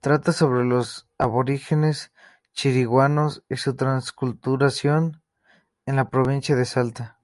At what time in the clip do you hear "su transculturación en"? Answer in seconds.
3.56-5.94